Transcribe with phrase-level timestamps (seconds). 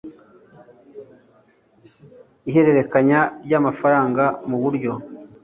[2.49, 4.91] ihererekanya ry amafaranga mu buryo